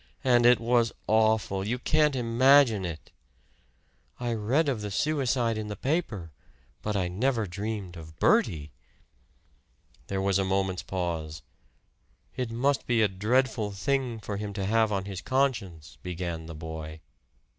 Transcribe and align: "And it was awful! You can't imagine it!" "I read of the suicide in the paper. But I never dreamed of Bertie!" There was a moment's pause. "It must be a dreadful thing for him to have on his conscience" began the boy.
"And 0.23 0.47
it 0.47 0.59
was 0.59 0.91
awful! 1.05 1.63
You 1.63 1.77
can't 1.77 2.15
imagine 2.15 2.85
it!" 2.85 3.11
"I 4.19 4.33
read 4.33 4.67
of 4.67 4.81
the 4.81 4.89
suicide 4.89 5.59
in 5.59 5.67
the 5.67 5.75
paper. 5.75 6.31
But 6.81 6.95
I 6.97 7.07
never 7.07 7.45
dreamed 7.45 7.95
of 7.97 8.17
Bertie!" 8.17 8.71
There 10.07 10.19
was 10.19 10.39
a 10.39 10.43
moment's 10.43 10.81
pause. 10.81 11.43
"It 12.35 12.49
must 12.49 12.87
be 12.87 13.03
a 13.03 13.07
dreadful 13.07 13.69
thing 13.73 14.19
for 14.19 14.37
him 14.37 14.53
to 14.53 14.65
have 14.65 14.91
on 14.91 15.05
his 15.05 15.21
conscience" 15.21 15.99
began 16.01 16.47
the 16.47 16.55
boy. 16.55 17.01